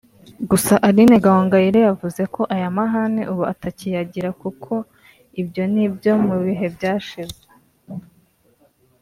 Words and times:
Gusa 0.49 0.73
Aline 0.87 1.15
Gahongayire 1.23 1.79
yavuze 1.87 2.21
ko 2.33 2.41
aya 2.55 2.75
mahane 2.77 3.21
ubu 3.31 3.43
atakiyagira 3.53 4.29
kuko 4.41 4.71
ngo 4.81 4.85
ibyo 5.41 5.63
ni 5.73 5.81
ibyo 5.87 6.11
mu 6.25 6.35
bihe 6.45 6.65
byashize 6.75 7.41